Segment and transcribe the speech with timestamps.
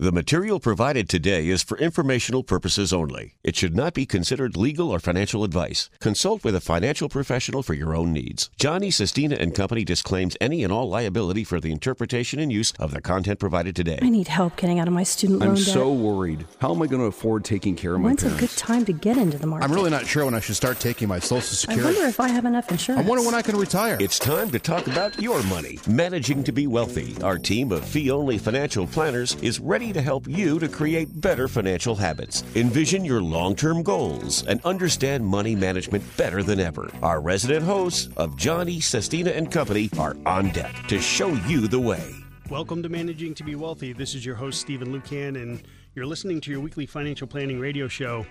[0.00, 3.34] The material provided today is for informational purposes only.
[3.44, 5.90] It should not be considered legal or financial advice.
[6.00, 8.48] Consult with a financial professional for your own needs.
[8.58, 12.92] Johnny Sestina and Company disclaims any and all liability for the interpretation and use of
[12.92, 13.98] the content provided today.
[14.00, 15.64] I need help getting out of my student loan I'm debt.
[15.64, 16.46] so worried.
[16.62, 18.94] How am I going to afford taking care of my When's a good time to
[18.94, 19.66] get into the market?
[19.66, 21.82] I'm really not sure when I should start taking my Social Security.
[21.82, 23.04] I wonder if I have enough insurance.
[23.04, 23.98] I wonder when I can retire.
[24.00, 25.78] It's time to talk about your money.
[25.86, 27.20] Managing to be wealthy.
[27.22, 31.48] Our team of fee only financial planners is ready to help you to create better
[31.48, 32.44] financial habits.
[32.54, 36.90] Envision your long term goals and understand money management better than ever.
[37.02, 41.80] Our resident hosts of Johnny Sestina and Company are on deck to show you the
[41.80, 42.14] way.
[42.50, 43.92] Welcome to Managing to Be Wealthy.
[43.92, 45.62] This is your host, Stephen Lucan, and
[45.94, 48.26] you're listening to your weekly financial planning radio show.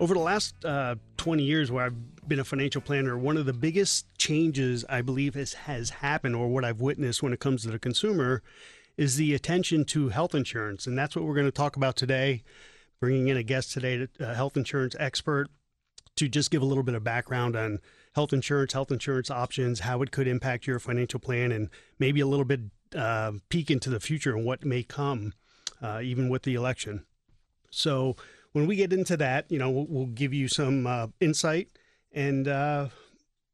[0.00, 3.52] Over the last uh, 20 years, where I've been a financial planner, one of the
[3.52, 7.70] biggest changes I believe has, has happened, or what I've witnessed when it comes to
[7.70, 8.42] the consumer,
[8.96, 10.86] is the attention to health insurance.
[10.86, 12.42] And that's what we're going to talk about today.
[13.00, 15.48] Bringing in a guest today, a health insurance expert,
[16.16, 17.80] to just give a little bit of background on
[18.14, 22.26] health insurance, health insurance options, how it could impact your financial plan, and maybe a
[22.26, 22.60] little bit
[22.96, 25.34] uh, peek into the future and what may come,
[25.82, 27.04] uh, even with the election.
[27.70, 28.16] So
[28.52, 31.68] when we get into that, you know, we'll, we'll give you some uh, insight,
[32.12, 32.88] and uh,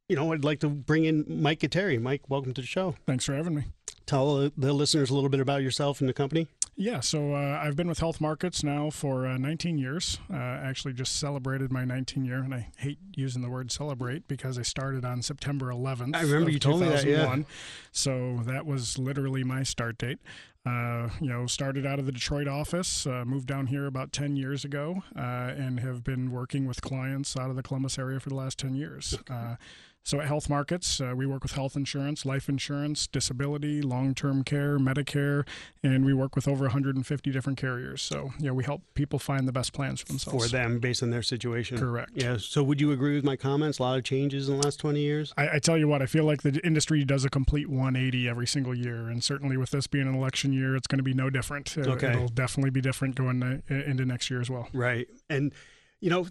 [0.09, 2.01] you know, I'd like to bring in Mike Kateri.
[2.01, 2.97] Mike, welcome to the show.
[3.07, 3.65] Thanks for having me.
[4.11, 6.49] Tell the listeners a little bit about yourself and the company.
[6.75, 10.19] Yeah, so uh, I've been with Health Markets now for uh, 19 years.
[10.29, 14.59] Uh, actually, just celebrated my 19 year, and I hate using the word celebrate because
[14.59, 16.17] I started on September 11th.
[16.17, 17.19] I remember you told me that, yeah.
[17.19, 17.47] 2001.
[17.93, 20.19] So that was literally my start date.
[20.67, 24.37] Uh, you know, started out of the Detroit office, uh, moved down here about 10
[24.37, 25.21] years ago, uh,
[25.57, 28.75] and have been working with clients out of the Columbus area for the last 10
[28.75, 29.17] years.
[29.31, 29.55] Uh,
[30.03, 34.79] so at Health Markets, uh, we work with health insurance, life insurance, disability, long-term care,
[34.79, 35.47] Medicare,
[35.83, 38.01] and we work with over 150 different carriers.
[38.01, 40.47] So, know, we help people find the best plans for themselves.
[40.47, 41.79] For them, based on their situation.
[41.79, 42.13] Correct.
[42.15, 42.39] Yeah.
[42.39, 43.79] So, would you agree with my comments?
[43.79, 45.35] A lot of changes in the last 20 years?
[45.37, 48.47] I, I tell you what, I feel like the industry does a complete 180 every
[48.47, 51.29] single year, and certainly with this being an election year, it's going to be no
[51.31, 51.77] different.
[51.77, 52.13] Uh, Okay.
[52.13, 54.69] It'll definitely be different going uh, into next year as well.
[54.73, 55.09] Right.
[55.29, 55.53] And,
[55.99, 56.27] you know,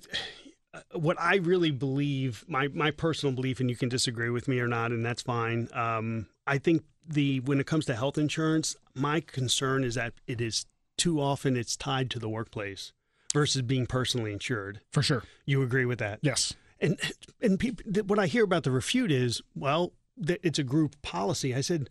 [0.93, 4.67] what I really believe, my, my personal belief, and you can disagree with me or
[4.67, 5.67] not, and that's fine.
[5.73, 10.41] Um, I think the when it comes to health insurance, my concern is that it
[10.41, 10.65] is
[10.97, 12.93] too often it's tied to the workplace
[13.33, 14.81] versus being personally insured.
[14.91, 15.23] For sure.
[15.45, 16.19] You agree with that?
[16.21, 16.53] Yes.
[16.79, 16.99] And
[17.41, 19.93] and people, what I hear about the refute is, well,
[20.27, 21.55] it's a group policy.
[21.55, 21.89] I said,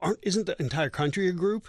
[0.00, 1.68] aren't isn't the entire country a group?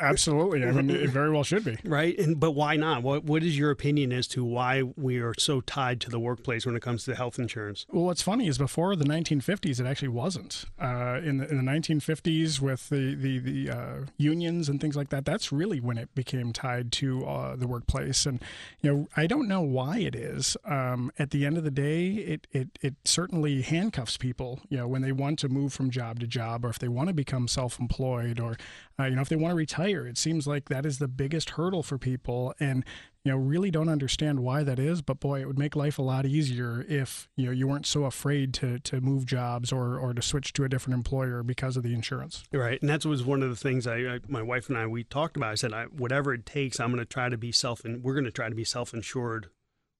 [0.00, 0.64] Absolutely.
[0.64, 1.76] I mean, it very well should be.
[1.88, 2.18] Right.
[2.18, 3.02] And but why not?
[3.02, 6.66] What what is your opinion as to why we are so tied to the workplace
[6.66, 7.86] when it comes to health insurance?
[7.90, 10.64] Well, what's funny is before the 1950s, it actually wasn't.
[10.78, 15.08] Uh, in, the, in the 1950s, with the the, the uh, unions and things like
[15.10, 18.26] that, that's really when it became tied to uh, the workplace.
[18.26, 18.42] And
[18.82, 20.56] you know, I don't know why it is.
[20.64, 24.60] Um, at the end of the day, it, it it certainly handcuffs people.
[24.68, 27.08] You know, when they want to move from job to job, or if they want
[27.08, 28.56] to become self-employed, or
[28.98, 31.50] uh, you know, if they want to retire, it seems like that is the biggest
[31.50, 32.54] hurdle for people.
[32.58, 32.84] And
[33.24, 35.02] you know, really don't understand why that is.
[35.02, 38.04] But boy, it would make life a lot easier if you know you weren't so
[38.04, 41.82] afraid to to move jobs or or to switch to a different employer because of
[41.82, 42.44] the insurance.
[42.52, 42.80] Right.
[42.80, 45.36] And that was one of the things I, I my wife and I we talked
[45.36, 45.50] about.
[45.50, 48.14] I said, I, whatever it takes, I'm going to try to be self and we're
[48.14, 49.48] going to try to be self insured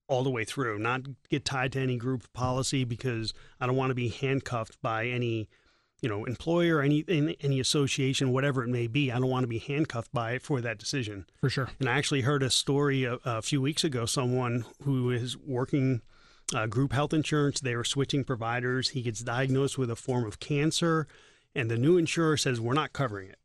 [0.09, 3.91] all the way through, not get tied to any group policy because I don't want
[3.91, 5.49] to be handcuffed by any
[6.01, 9.11] you know, employer, any any any association, whatever it may be.
[9.11, 11.27] I don't want to be handcuffed by it for that decision.
[11.41, 11.71] For sure.
[11.81, 14.07] And I actually heard a story a, a few weeks ago.
[14.07, 16.03] Someone who is working
[16.55, 18.91] uh, group health insurance, they were switching providers.
[18.91, 21.07] He gets diagnosed with a form of cancer,
[21.55, 23.39] and the new insurer says we're not covering it.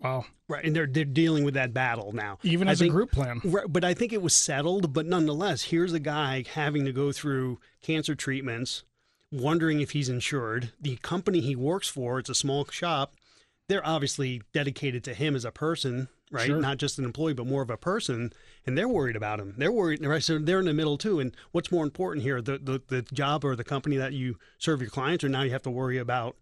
[0.00, 0.26] Wow.
[0.48, 2.36] Right, and they're they're dealing with that battle now.
[2.42, 3.40] Even I as think- a group plan.
[3.42, 4.92] Right, but I think it was settled.
[4.92, 8.84] But nonetheless, here's a guy having to go through cancer treatments,
[9.34, 10.72] wondering if he's insured.
[10.80, 13.14] The company he works for, it's a small shop.
[13.68, 16.46] They're obviously dedicated to him as a person, right?
[16.46, 16.60] Sure.
[16.60, 18.32] Not just an employee, but more of a person.
[18.66, 19.54] And they're worried about him.
[19.56, 20.04] They're worried.
[20.04, 21.18] Right, so they're in the middle too.
[21.18, 24.80] And what's more important here, the, the the job or the company that you serve
[24.80, 26.36] your clients, or now you have to worry about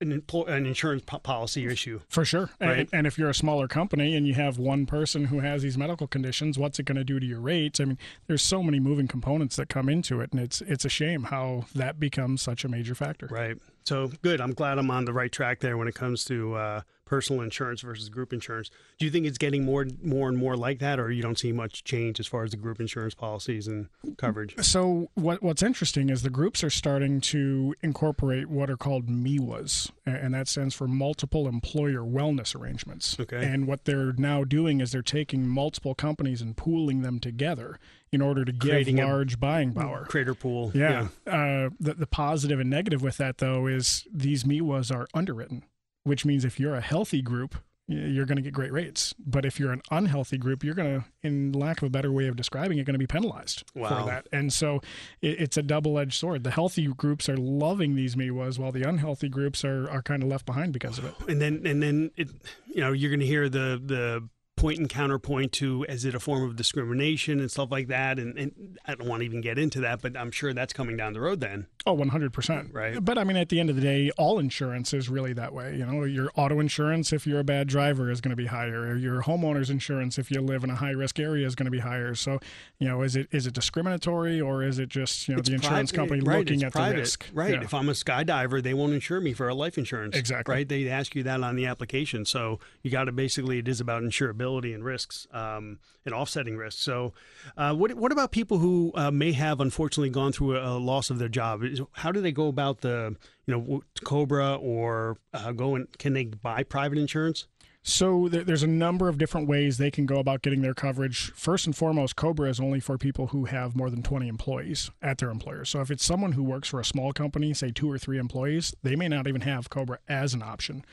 [0.00, 2.00] an employ, an insurance po- policy issue.
[2.08, 2.50] For sure.
[2.60, 2.80] Right.
[2.80, 5.78] And, and if you're a smaller company and you have one person who has these
[5.78, 7.80] medical conditions, what's it going to do to your rates?
[7.80, 10.90] I mean, there's so many moving components that come into it, and it's it's a
[10.90, 13.28] shame how that becomes such a major factor.
[13.30, 13.56] Right.
[13.84, 14.40] So good.
[14.40, 17.80] I'm glad I'm on the right track there when it comes to uh, personal insurance
[17.80, 18.70] versus group insurance.
[18.98, 21.52] Do you think it's getting more more and more like that, or you don't see
[21.52, 23.88] much change as far as the group insurance policies and
[24.18, 24.54] coverage?
[24.62, 29.90] So what what's interesting is the groups are starting to incorporate what are called MEWAs,
[30.04, 33.18] and that stands for multiple employer wellness arrangements.
[33.18, 33.42] Okay.
[33.42, 37.78] And what they're now doing is they're taking multiple companies and pooling them together
[38.12, 40.04] in order to give Creating large buying power.
[40.08, 40.70] Crater pool.
[40.74, 41.08] Yeah.
[41.26, 45.64] Uh, the, the positive and negative with that, though, is these MEWAs are underwritten,
[46.06, 47.56] which means if you're a healthy group,
[47.88, 49.14] you're going to get great rates.
[49.18, 52.26] But if you're an unhealthy group, you're going to, in lack of a better way
[52.26, 53.88] of describing it, going to be penalized Wow.
[54.00, 54.26] for that.
[54.32, 54.80] And so
[55.20, 56.42] it, it's a double edged sword.
[56.44, 60.28] The healthy groups are loving these MEWAs, while the unhealthy groups are, are kind of
[60.28, 61.14] left behind because of it.
[61.28, 62.28] and then and then it,
[62.68, 66.20] you know you're going to hear the the point and counterpoint to is it a
[66.20, 69.58] form of discrimination and stuff like that and, and i don't want to even get
[69.58, 72.74] into that but i'm sure that's coming down the road then Oh, 100%.
[72.74, 72.98] Right.
[73.04, 75.76] But I mean, at the end of the day, all insurance is really that way.
[75.76, 78.96] You know, your auto insurance, if you're a bad driver, is going to be higher.
[78.96, 81.78] Your homeowner's insurance, if you live in a high risk area, is going to be
[81.78, 82.16] higher.
[82.16, 82.40] So,
[82.80, 85.54] you know, is it is it discriminatory or is it just, you know, It's the
[85.54, 87.26] insurance company right, looking at private, the risk?
[87.32, 87.62] right Yeah.
[87.62, 90.52] if i'm a skydiver they won't insure me for a life insurance Exactly.
[90.56, 93.80] right they ask you that on the application so you got to basically it is
[93.80, 97.12] about insurability and risks um, and offsetting risks so
[97.56, 101.10] uh, what, what about people who uh, may have unfortunately gone through a, a loss
[101.10, 101.62] of their job
[101.92, 103.16] how do they go about the
[103.46, 107.46] you know cobra or uh, go and can they buy private insurance
[107.88, 111.30] So there's a number of different ways they can go about getting their coverage.
[111.36, 115.18] First and foremost, Cobra is only for people who have more than 20 employees at
[115.18, 115.64] their employer.
[115.64, 118.74] So if it's someone who works for a small company, say two or three employees,
[118.82, 120.84] they may not even have Cobra as an option.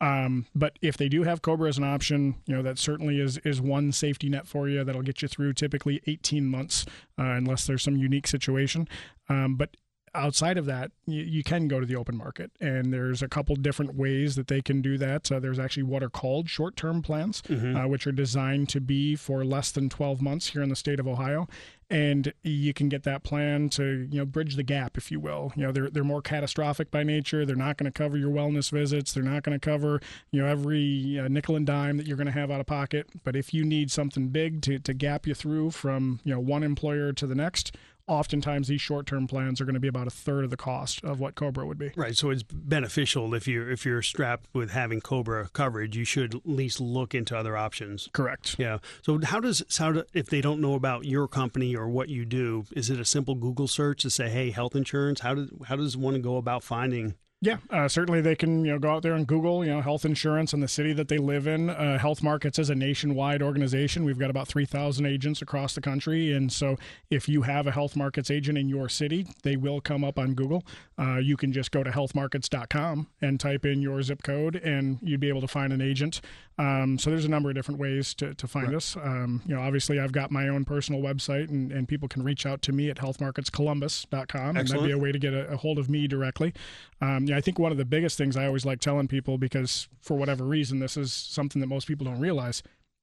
[0.00, 3.38] Um, but if they do have Cobra as an option, you know that certainly is
[3.38, 6.86] is one safety net for you that'll get you through typically 18 months,
[7.18, 8.88] uh, unless there's some unique situation.
[9.28, 9.76] Um, but
[10.14, 13.54] outside of that, you, you can go to the open market, and there's a couple
[13.56, 15.30] different ways that they can do that.
[15.30, 19.44] Uh, there's actually what are called short-term plans, uh, which are designed to be for
[19.44, 21.46] less than 12 months here in the state of Ohio,
[21.90, 25.52] and you can get that plan to you know bridge the gap, if you will.
[25.56, 27.44] You know, they're they're more catastrophic by nature.
[27.44, 29.12] They're not going to cover your wellness visits.
[29.12, 30.00] They're not going to cover
[30.30, 33.08] you know every uh, nickel and dime that you're going to have out of pocket.
[33.24, 36.62] But if you need something big to to gap you through from you know one
[36.62, 37.76] employer to the next.
[38.06, 41.20] Oftentimes, these short-term plans are going to be about a third of the cost of
[41.20, 41.92] what Cobra would be.
[41.96, 46.34] Right, so it's beneficial if you're if you're strapped with having Cobra coverage, you should
[46.34, 48.08] at least look into other options.
[48.12, 48.56] Correct.
[48.58, 48.78] Yeah.
[49.02, 52.24] So how does how do, if they don't know about your company or what you
[52.24, 55.20] do, is it a simple Google search to say, "Hey, health insurance"?
[55.20, 57.14] How does how does one go about finding?
[57.42, 60.04] Yeah, uh, certainly they can you know go out there and Google you know health
[60.04, 61.70] insurance in the city that they live in.
[61.70, 64.04] Uh, health Markets is a nationwide organization.
[64.04, 66.76] We've got about three thousand agents across the country, and so
[67.08, 70.34] if you have a Health Markets agent in your city, they will come up on
[70.34, 70.64] Google.
[70.98, 75.20] Uh, you can just go to healthmarkets.com and type in your zip code, and you'd
[75.20, 76.20] be able to find an agent.
[76.58, 78.94] Um, so there's a number of different ways to, to find us.
[78.96, 82.44] Um, you know, obviously I've got my own personal website, and, and people can reach
[82.44, 85.78] out to me at healthmarketscolumbus.com, and that'd be a way to get a, a hold
[85.78, 86.52] of me directly.
[87.00, 89.88] Um, yeah, I think one of the biggest things I always like telling people, because
[90.00, 92.60] for whatever reason, this is something that most people don't realize.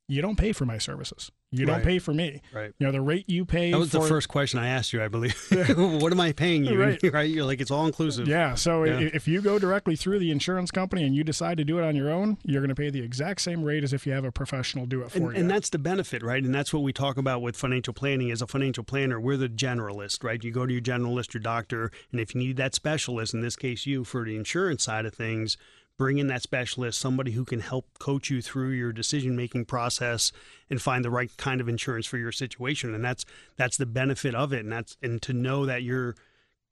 [0.09, 1.31] You don't pay for my services.
[1.51, 2.41] You don't pay for me.
[2.53, 2.73] Right.
[2.77, 3.71] You know the rate you pay.
[3.71, 5.33] That was the first question I asked you, I believe.
[5.77, 6.77] what am I paying you?
[6.87, 6.99] Right.
[7.11, 7.29] right.
[7.29, 8.27] You're like it's all inclusive.
[8.27, 8.55] Yeah.
[8.55, 8.99] So Yeah.
[9.13, 11.95] if you go directly through the insurance company and you decide to do it on
[11.95, 14.31] your own, you're going to pay the exact same rate as if you have a
[14.31, 15.31] professional do it for And, you.
[15.41, 16.43] and that's the benefit, right?
[16.43, 18.29] And that's what we talk about with financial planning.
[18.29, 20.43] As a financial planner, we're the generalist, right?
[20.43, 23.55] You go to your generalist, your doctor, and if you need that specialist, in this
[23.55, 25.57] case, you for the insurance side of things,
[25.97, 30.31] bring in that specialist, somebody who can help coach you through your decision making process
[30.69, 32.93] and find the right kind of insurance for your situation.
[32.93, 33.25] And that's
[33.57, 34.59] that's the benefit of it.
[34.59, 36.15] And that's and to know that you're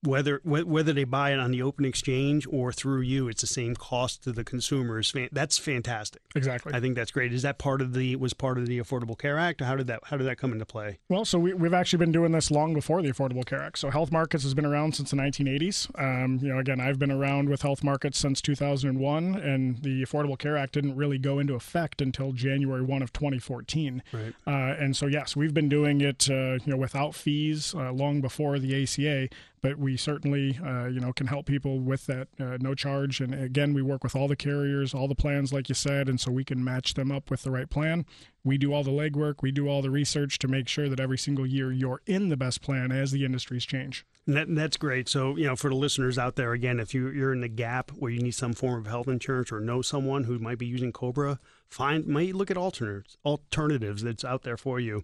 [0.06, 3.48] whether wh- whether they buy it on the open exchange or through you, it's the
[3.48, 5.02] same cost to the consumer.
[5.32, 6.22] That's fantastic.
[6.36, 6.74] exactly.
[6.74, 7.34] I think that's great.
[7.34, 9.62] Is that part of the was part of the Affordable Care Act?
[9.62, 11.00] How did that how did that come into play?
[11.10, 13.80] Well, so we, we've actually been doing this long before the Affordable Care Act.
[13.80, 15.90] So Health Markets has been around since the 1980s.
[16.00, 20.38] Um, you know, again, I've been around with Health Markets since 2001, and the Affordable
[20.38, 24.04] Care Act didn't really go into effect until January 1 of 2014.
[24.12, 24.34] Right.
[24.46, 28.22] Uh, and so, yes, we've been doing it, uh, you know, without fees uh, long
[28.22, 29.30] before the ACA.
[29.66, 33.20] But we certainly, uh, you know, can help people with that uh, no charge.
[33.20, 36.22] And again, we work with all the carriers, all the plans, like you said, and
[36.22, 38.06] so we can match them up with the right plan.
[38.44, 41.18] We do all the legwork, we do all the research to make sure that every
[41.18, 44.06] single year you're in the best plan as the industries change.
[44.28, 45.10] That, that's great.
[45.10, 47.90] So, you know, for the listeners out there, again, if you, you're in the gap
[47.90, 50.92] where you need some form of health insurance or know someone who might be using
[50.92, 55.02] Cobra, find might look at alternatives alternatives that's out there for you.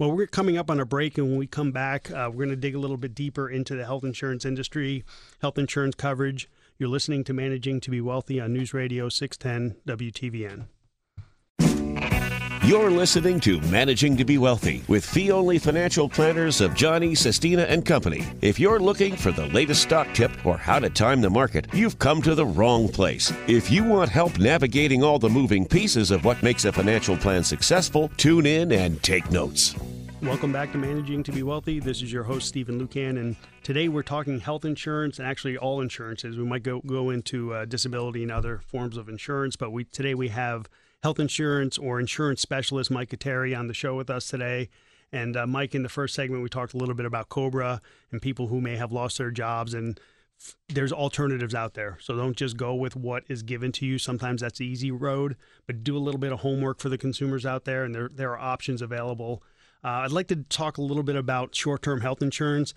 [0.00, 2.48] Well, we're coming up on a break, and when we come back, uh, we're going
[2.48, 5.04] to dig a little bit deeper into the health insurance industry,
[5.42, 6.48] health insurance coverage.
[6.78, 10.68] You're listening to Managing to Be Wealthy on News Radio 610 WTVN.
[12.70, 17.62] You're listening to Managing to Be Wealthy with fee only financial planners of Johnny Sestina
[17.62, 18.24] and Company.
[18.42, 21.98] If you're looking for the latest stock tip or how to time the market, you've
[21.98, 23.32] come to the wrong place.
[23.48, 27.42] If you want help navigating all the moving pieces of what makes a financial plan
[27.42, 29.74] successful, tune in and take notes.
[30.22, 31.80] Welcome back to Managing to Be Wealthy.
[31.80, 33.34] This is your host, Stephen Lucan, and
[33.64, 36.36] today we're talking health insurance and actually all insurances.
[36.36, 40.14] We might go, go into uh, disability and other forms of insurance, but we today
[40.14, 40.68] we have
[41.02, 44.68] health insurance or insurance specialist Mike Kateri on the show with us today.
[45.12, 47.80] And uh, Mike, in the first segment, we talked a little bit about Cobra
[48.12, 49.74] and people who may have lost their jobs.
[49.74, 49.98] And
[50.40, 51.98] f- there's alternatives out there.
[52.00, 53.98] So don't just go with what is given to you.
[53.98, 57.44] Sometimes that's the easy road, but do a little bit of homework for the consumers
[57.44, 57.84] out there.
[57.84, 59.42] And there, there are options available.
[59.82, 62.72] Uh, I'd like to talk a little bit about short term health insurance.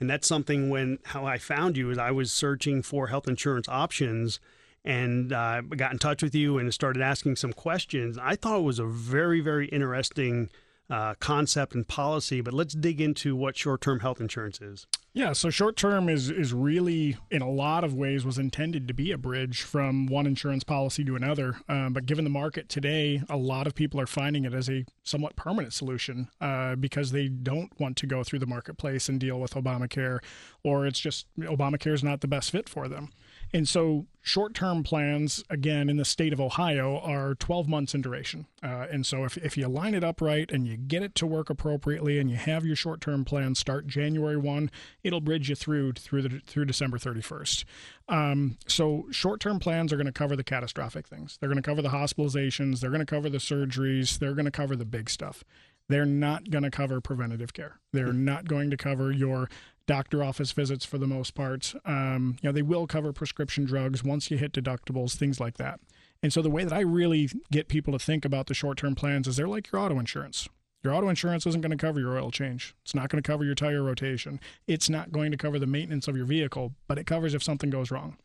[0.00, 3.68] And that's something when how I found you is I was searching for health insurance
[3.68, 4.40] options
[4.84, 8.18] and uh, got in touch with you and started asking some questions.
[8.18, 10.50] I thought it was a very, very interesting
[10.90, 14.86] uh, concept and policy, but let's dig into what short term health insurance is.
[15.12, 18.94] Yeah, so short term is is really in a lot of ways was intended to
[18.94, 21.56] be a bridge from one insurance policy to another.
[21.68, 24.84] Um, but given the market today, a lot of people are finding it as a
[25.02, 29.40] somewhat permanent solution uh, because they don't want to go through the marketplace and deal
[29.40, 30.20] with Obamacare,
[30.62, 33.10] or it's just Obamacare is not the best fit for them.
[33.52, 38.02] And so short term plans, again, in the state of Ohio, are 12 months in
[38.02, 38.46] duration.
[38.62, 41.26] Uh, and so if, if you line it up right and you get it to
[41.26, 44.70] work appropriately and you have your short term plan start January 1,
[45.02, 47.64] it'll bridge you through through, the, through December 31st.
[48.08, 51.68] Um, so short term plans are going to cover the catastrophic things, they're going to
[51.68, 55.10] cover the hospitalizations, they're going to cover the surgeries, they're going to cover the big
[55.10, 55.44] stuff
[55.88, 57.80] they're not going to cover preventative care.
[57.92, 59.48] They're not going to cover your
[59.88, 61.74] doctor office visits for the most part.
[61.84, 65.80] Um, you know, they will cover prescription drugs once you hit deductibles, things like that.
[66.22, 69.26] And so the way that I really get people to think about the short-term plans
[69.26, 70.48] is they're like your auto insurance.
[70.84, 72.74] Your auto insurance isn't going to cover your oil change.
[72.82, 74.38] It's not going to cover your tire rotation.
[74.68, 77.70] It's not going to cover the maintenance of your vehicle, but it covers if something
[77.70, 78.16] goes wrong.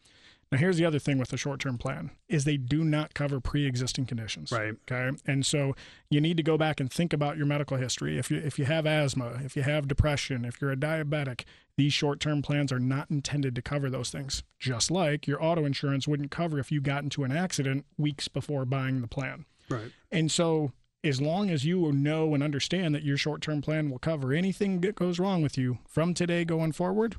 [0.54, 4.06] Now, here's the other thing with the short-term plan is they do not cover pre-existing
[4.06, 4.52] conditions.
[4.52, 4.76] Right.
[4.90, 5.18] Okay.
[5.26, 5.76] And so
[6.12, 8.20] you need to go back and think about your medical history.
[8.20, 11.42] If you if you have asthma, if you have depression, if you're a diabetic,
[11.76, 14.44] these short-term plans are not intended to cover those things.
[14.60, 18.64] Just like your auto insurance wouldn't cover if you got into an accident weeks before
[18.64, 19.46] buying the plan.
[19.70, 19.92] Right.
[20.12, 20.72] And so
[21.04, 24.94] as long as you know and understand that your short-term plan will cover anything that
[24.94, 27.16] goes wrong with you from today going forward,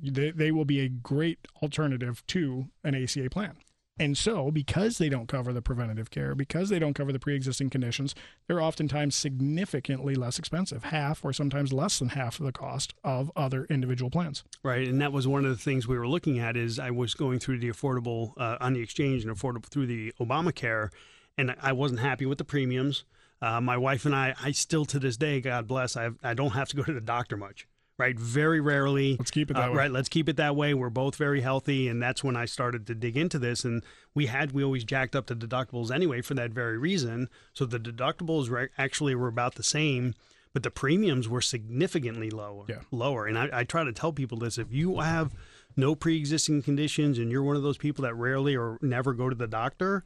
[0.00, 3.56] they, they will be a great alternative to an ACA plan.
[4.00, 7.34] And so, because they don't cover the preventative care, because they don't cover the pre
[7.34, 8.14] existing conditions,
[8.46, 13.32] they're oftentimes significantly less expensive, half or sometimes less than half of the cost of
[13.34, 14.44] other individual plans.
[14.62, 14.86] Right.
[14.86, 17.40] And that was one of the things we were looking at is I was going
[17.40, 20.90] through the affordable uh, on the exchange and affordable through the Obamacare,
[21.36, 23.04] and I wasn't happy with the premiums.
[23.42, 26.52] Uh, my wife and I, I still to this day, God bless, I, I don't
[26.52, 27.66] have to go to the doctor much
[27.98, 28.18] right?
[28.18, 29.16] Very rarely.
[29.18, 29.76] Let's keep it that uh, way.
[29.76, 29.90] Right.
[29.90, 30.72] Let's keep it that way.
[30.72, 33.64] We're both very healthy, and that's when I started to dig into this.
[33.64, 33.82] And
[34.14, 37.28] we had we always jacked up the deductibles anyway for that very reason.
[37.52, 40.14] So the deductibles re- actually were about the same,
[40.52, 42.64] but the premiums were significantly lower.
[42.68, 42.80] Yeah.
[42.90, 43.26] Lower.
[43.26, 45.34] And I, I try to tell people this: if you have
[45.76, 49.34] no pre-existing conditions and you're one of those people that rarely or never go to
[49.34, 50.04] the doctor,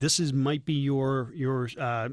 [0.00, 2.08] this is might be your your uh,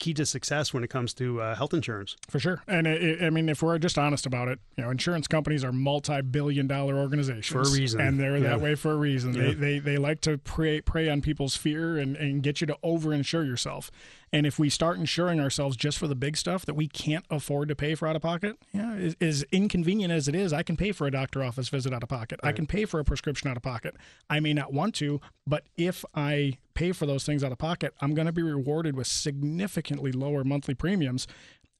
[0.00, 2.16] key to success when it comes to uh, health insurance.
[2.28, 2.62] For sure.
[2.66, 5.62] And it, it, I mean, if we're just honest about it, you know, insurance companies
[5.62, 7.46] are multi-billion dollar organizations.
[7.46, 8.00] For a reason.
[8.00, 8.48] And they're Yeah.
[8.48, 9.34] that way for a reason.
[9.34, 9.42] Yeah.
[9.42, 12.76] They, they, they like to prey, prey on people's fear and, and get you to
[12.82, 13.90] over-insure yourself.
[14.32, 17.68] And if we start insuring ourselves just for the big stuff that we can't afford
[17.68, 20.76] to pay for out of pocket, yeah, as, as inconvenient as it is, I can
[20.76, 22.38] pay for a doctor office visit out of pocket.
[22.42, 23.96] I can pay for a prescription out of pocket.
[24.28, 27.92] I may not want to, but if I pay for those things out of pocket,
[28.00, 31.26] I'm going to be rewarded with significantly lower monthly premiums.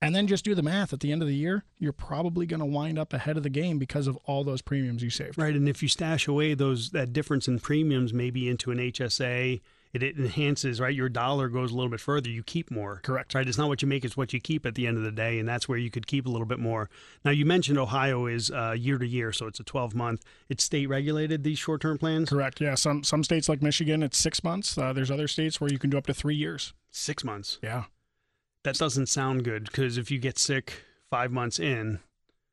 [0.03, 2.61] And then just do the math at the end of the year, you're probably going
[2.61, 5.37] to wind up ahead of the game because of all those premiums you saved.
[5.37, 9.61] Right, and if you stash away those that difference in premiums maybe into an HSA,
[9.93, 10.95] it, it enhances right.
[10.95, 12.29] Your dollar goes a little bit further.
[12.29, 13.01] You keep more.
[13.03, 13.35] Correct.
[13.35, 13.47] Right.
[13.47, 15.39] It's not what you make; it's what you keep at the end of the day,
[15.39, 16.89] and that's where you could keep a little bit more.
[17.25, 20.25] Now, you mentioned Ohio is uh, year to year, so it's a 12 month.
[20.49, 21.43] It's state regulated.
[21.43, 22.31] These short term plans.
[22.31, 22.61] Correct.
[22.61, 22.75] Yeah.
[22.75, 24.79] Some some states like Michigan, it's six months.
[24.79, 26.73] Uh, there's other states where you can do up to three years.
[26.91, 27.59] Six months.
[27.63, 27.85] Yeah.
[28.63, 32.01] That doesn't sound good because if you get sick five months in,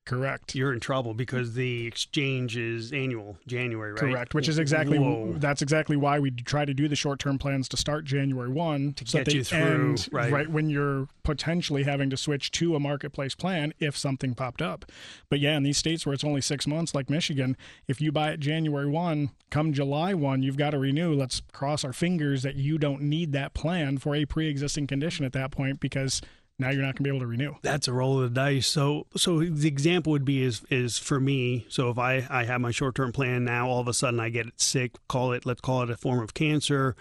[0.08, 0.56] Correct.
[0.56, 4.00] you're in trouble because the exchange is annual, January, right?
[4.00, 5.34] Correct, which is exactly Whoa.
[5.38, 9.04] that's exactly why we try to do the short-term plans to start January one to
[9.04, 10.50] get you through, right.
[10.50, 14.86] when you're potentially having to switch to a marketplace plan if something popped up.
[15.30, 18.32] But yeah, in these states where it's only six months, like Michigan, if you buy
[18.32, 21.14] it January one, come July one, you've got to renew.
[21.14, 25.34] Let's cross our fingers that you don't need that plan for a pre-existing condition at
[25.34, 26.22] that point because
[26.60, 27.56] now you're not going to be able to renew.
[27.62, 28.68] That's a roll of the dice.
[28.68, 31.66] So, so the example would be is is for me.
[31.70, 34.30] So if I I have my short term plan now, all of a sudden I
[34.30, 34.96] get sick.
[35.08, 36.96] Call it let's call it a form of cancer.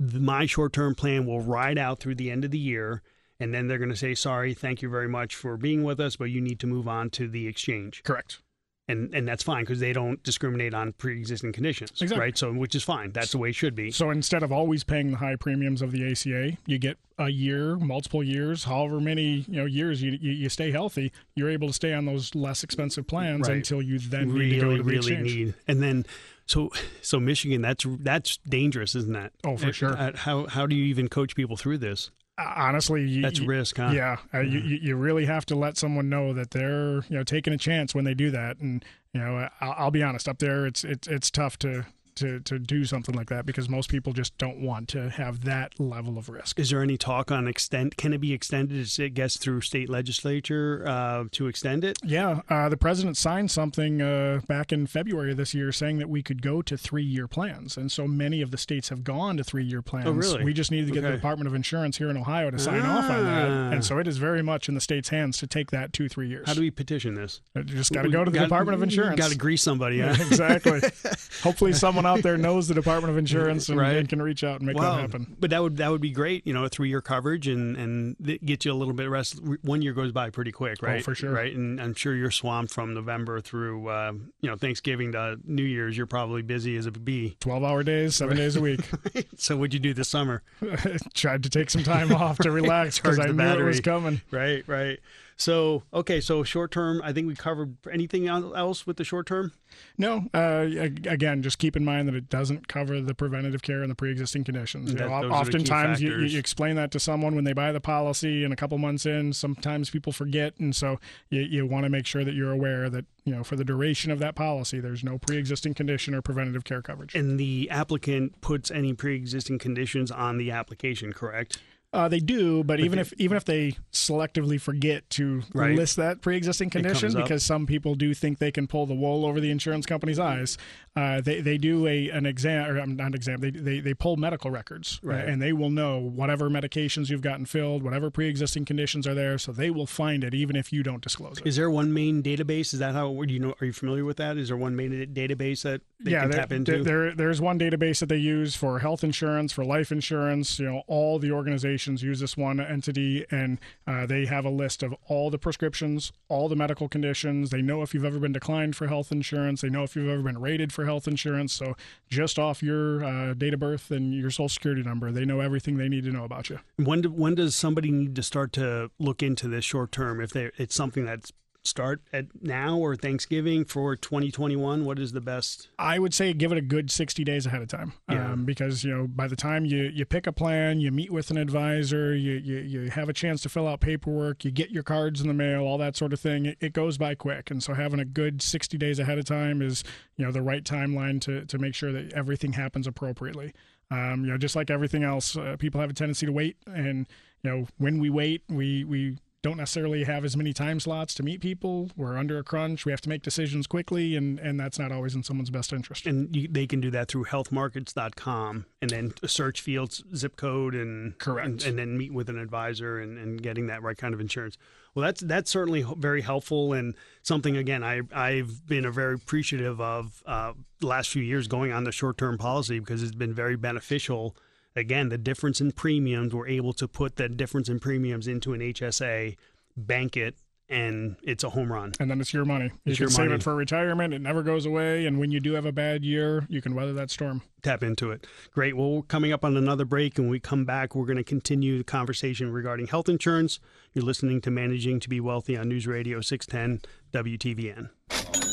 [0.00, 3.02] My short term plan will ride out through the end of the year,
[3.38, 6.16] and then they're going to say sorry, thank you very much for being with us,
[6.16, 8.40] but you need to move on to the exchange, Correct.
[8.88, 12.18] And and that's fine because they don't discriminate on pre existing conditions, Exactly.
[12.18, 12.36] right?
[12.36, 13.12] So which is fine.
[13.12, 13.90] That's the way it should be.
[13.90, 17.76] So instead of always paying the high premiums of the ACA, you get a year,
[17.76, 21.74] multiple years, however many you know years you, you, you stay healthy, you're able to
[21.74, 23.56] stay on those less expensive plans Right.
[23.58, 25.34] until you then need to go really to really exchange.
[25.36, 26.04] need and then
[26.46, 29.96] so so michigan that's that's dangerous isn't that Oh, for sure.
[29.96, 33.90] uh, how how do you even coach people through this Honestly, you, that's risk huh?
[33.94, 37.22] Yeah, uh, you, you you really have to let someone know that they're you know
[37.22, 40.38] taking a chance when they do that, and you know I'll, I'll be honest, up
[40.38, 41.86] there it's it's it's tough to
[42.16, 45.78] to to do something like that because most people just don't want to have that
[45.80, 46.58] level of risk.
[46.60, 49.88] is there any talk on extend can it be extended as it gets through state
[49.88, 55.32] legislature uh, to extend it Yeah, uh, the president signed something uh, back in February
[55.32, 58.50] of this year saying that we could go to three-year plans, and so many of
[58.50, 60.06] the states have gone to three-year plans.
[60.06, 60.44] Oh, really?
[60.44, 63.10] We just needed to get the Department of Insurance here in Ohio to sign off
[63.10, 63.70] on that, Ah.
[63.72, 66.28] and so it is very much in the state's hands to take that two three
[66.28, 66.46] years.
[66.46, 69.18] how do we petition this You just got to go to the Department of Insurance.
[69.18, 70.80] got to grease somebody Yeah, exactly.
[71.42, 73.96] Hopefully, someone out there knows the Department of Insurance and, Right.
[73.96, 74.96] and can reach out and make Wow.
[74.96, 75.36] that happen.
[75.38, 78.16] But that would that would be great, you know, a three year coverage and and
[78.44, 79.40] get you a little bit of rest.
[79.62, 81.00] One year goes by pretty quick, right?
[81.00, 81.30] Oh, for sure.
[81.32, 81.54] right?
[81.54, 85.96] And I'm sure you're swamped from November through uh, you know Thanksgiving to New Year's.
[85.96, 87.36] You're probably busy as a bee.
[87.40, 88.80] Twelve-hour days, seven days a week.
[89.36, 90.42] So what'd you do this summer?
[91.14, 94.20] Tried to take some time off to relax because I knew it was coming.
[94.30, 94.98] Right, right.
[95.36, 97.00] So okay, so short term.
[97.02, 99.52] I think we covered anything else with the short term.
[99.98, 103.90] No, uh, again, just keep in mind that it doesn't cover the preventative care and
[103.90, 104.92] the pre-existing conditions.
[104.92, 107.52] You know, those are the key oftentimes you, you explain that to someone when they
[107.52, 111.00] buy the policy, and a couple months in, sometimes people forget, and so
[111.30, 114.12] you, you want to make sure that you're aware that you know for the duration
[114.12, 117.14] of that policy, there's no pre-existing condition or preventative care coverage.
[117.14, 121.58] And the applicant puts any pre-existing conditions on the application, correct?
[121.94, 125.76] Uh, they do, but, even if even if they selectively forget to Right.
[125.76, 129.38] list that pre-existing condition, because some people do think they can pull the wool over
[129.40, 130.58] the insurance company's eyes,
[130.96, 133.40] uh, they they do a an exam or um, not an exam.
[133.40, 135.24] They, they they pull medical records, uh, Right.
[135.24, 139.52] and they will know whatever medications you've gotten filled, whatever pre-existing conditions are there, so
[139.52, 141.46] they will find it even if you don't disclose it.
[141.46, 142.74] Is there one main database?
[142.74, 143.12] Is that how?
[143.24, 143.54] Do you know?
[143.60, 144.36] Are you familiar with that?
[144.36, 146.72] Is there one main database that they yeah, can there, tap into?
[146.72, 150.58] there- there there's one database that they use for health insurance, for life insurance.
[150.58, 154.82] You know, all the organizations use this one entity, and uh, they have a list
[154.82, 157.50] of all the prescriptions, all the medical conditions.
[157.50, 159.62] They know if you've ever been declined for health insurance.
[159.62, 161.52] They know if you've ever been rated for health insurance.
[161.52, 161.76] So
[162.08, 165.76] just off your uh, date of birth and your social security number, they know everything
[165.76, 166.60] they need to know about you.
[166.76, 170.20] When do, when does somebody need to start to look into this short term?
[170.20, 171.32] If they it's something that's
[171.64, 175.68] start at now or Thanksgiving for 2021, what is the best?
[175.78, 177.94] I would say give it a good 60 days ahead of time.
[178.08, 178.32] Yeah.
[178.32, 181.30] Um, because, you know, by the time you, you pick a plan, you meet with
[181.30, 184.82] an advisor, you, you, you have a chance to fill out paperwork, you get your
[184.82, 187.50] cards in the mail, all that sort of thing, it, it goes by quick.
[187.50, 189.82] And so having a good 60 days ahead of time is,
[190.16, 193.54] you know, the right timeline to, to make sure that everything happens appropriately.
[193.90, 196.56] Um, you know, just like everything else, uh, people have a tendency to wait.
[196.66, 197.06] And,
[197.42, 201.22] you know, when we wait, we, we, don't necessarily have as many time slots to
[201.22, 201.90] meet people.
[201.96, 202.86] We're under a crunch.
[202.86, 206.06] We have to make decisions quickly, and, and that's not always in someone's best interest.
[206.06, 211.18] And you, they can do that through healthmarkets.com and then search fields, zip code, and
[211.18, 211.46] Correct.
[211.46, 214.56] and, and then meet with an advisor and, and getting that right kind of insurance.
[214.94, 219.80] Well, that's that's certainly very helpful and something again I I've been a very appreciative
[219.80, 223.34] of uh, the last few years going on the short term policy because it's been
[223.34, 224.36] very beneficial.
[224.76, 228.60] Again, the difference in premiums, we're able to put that difference in premiums into an
[228.60, 229.36] HSA,
[229.76, 230.34] bank it,
[230.68, 231.92] and it's a home run.
[232.00, 232.64] and then it's your money.
[232.64, 233.34] You It's can your save money.
[233.36, 234.14] it for retirement.
[234.14, 235.04] It never goes away.
[235.06, 237.42] And when you do have a bad year, you can weather that storm.
[237.62, 238.26] tap into it.
[238.52, 238.74] Great.
[238.76, 241.24] Well, we're coming up on another break, and when we come back, we're going to
[241.24, 243.60] continue the conversation regarding health insurance.
[243.92, 246.80] You're listening to Managing to Be Wealthy on News Radio 610
[247.12, 248.43] WTVN.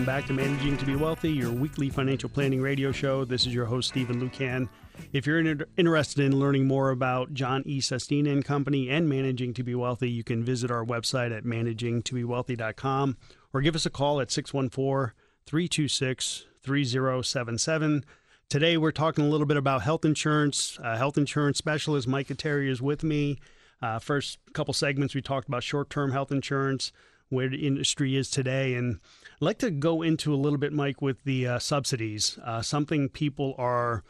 [0.00, 3.26] Welcome back to Managing to Be Wealthy, your weekly financial planning radio show.
[3.26, 4.66] This is your host, Stephen Lucan.
[5.12, 7.82] If you're inter- interested in learning more about John E.
[7.82, 13.18] Sestina and Company and Managing to Be Wealthy, you can visit our website at managingtobewealthy.com
[13.52, 15.12] or give us a call at 614
[15.44, 18.04] 326 3077.
[18.48, 20.78] Today, we're talking a little bit about health insurance.
[20.82, 23.38] Uh, health insurance specialist Mike Terry is with me.
[23.82, 26.90] Uh, first couple segments, we talked about short term health insurance,
[27.30, 28.74] where the industry is today.
[28.74, 29.00] And
[29.40, 33.08] I'd like to go into a little bit, Mike, with the uh, subsidies, uh, something
[33.08, 34.04] people are.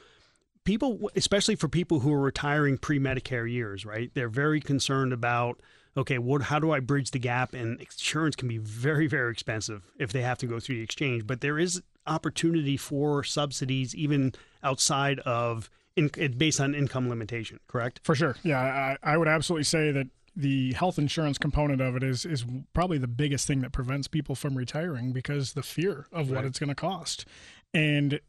[0.64, 4.10] People, especially for people who are retiring pre-Medicare years, right?
[4.14, 5.58] They're very concerned about
[5.96, 6.42] okay, what?
[6.42, 7.54] How do I bridge the gap?
[7.54, 11.26] And insurance can be very, very expensive if they have to go through the exchange.
[11.26, 17.60] But there is opportunity for subsidies even outside of in, based on income limitation.
[17.66, 18.00] Correct?
[18.02, 18.36] For sure.
[18.42, 22.44] Yeah, I, I would absolutely say that the health insurance component of it is is
[22.72, 26.36] probably the biggest thing that prevents people from retiring because the fear of right.
[26.36, 27.26] what it's going to cost
[27.72, 28.20] and